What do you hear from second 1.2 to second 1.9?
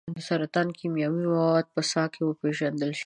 مواد به په